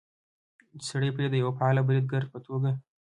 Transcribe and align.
چې 0.79 0.83
سړى 0.91 1.09
پرې 1.15 1.27
د 1.29 1.35
يوه 1.41 1.53
فعال 1.57 1.77
بريدګر 1.87 2.23
په 2.31 2.39
توګه 2.47 2.71